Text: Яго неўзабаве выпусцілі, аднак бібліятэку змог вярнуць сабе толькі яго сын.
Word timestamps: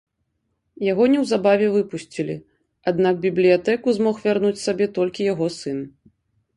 Яго 0.91 1.03
неўзабаве 1.15 1.67
выпусцілі, 1.75 2.37
аднак 2.95 3.23
бібліятэку 3.29 3.87
змог 4.01 4.15
вярнуць 4.27 4.55
сабе 4.67 4.93
толькі 5.01 5.33
яго 5.33 5.47
сын. 5.63 5.79